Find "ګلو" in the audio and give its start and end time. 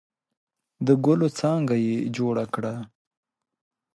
1.05-1.27